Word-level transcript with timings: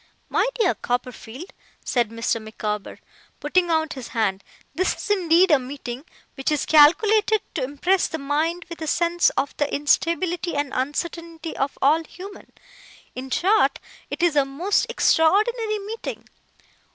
'My 0.29 0.47
dear 0.55 0.73
Copperfield,' 0.73 1.53
said 1.85 2.09
Mr. 2.09 2.41
Micawber, 2.41 2.97
putting 3.39 3.69
out 3.69 3.93
his 3.93 4.07
hand, 4.07 4.43
'this 4.73 4.95
is 4.95 5.09
indeed 5.11 5.51
a 5.51 5.59
meeting 5.59 6.05
which 6.33 6.51
is 6.51 6.65
calculated 6.65 7.39
to 7.53 7.63
impress 7.63 8.07
the 8.07 8.17
mind 8.17 8.65
with 8.67 8.81
a 8.81 8.87
sense 8.87 9.29
of 9.37 9.55
the 9.57 9.71
instability 9.71 10.55
and 10.55 10.71
uncertainty 10.73 11.55
of 11.55 11.77
all 11.83 12.03
human 12.03 12.51
in 13.13 13.29
short, 13.29 13.77
it 14.09 14.23
is 14.23 14.35
a 14.35 14.43
most 14.43 14.87
extraordinary 14.89 15.77
meeting. 15.77 16.27